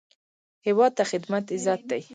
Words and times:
هیواد 0.65 0.91
ته 0.97 1.03
خدمت 1.11 1.43
عزت 1.55 1.81
دی 1.89 2.01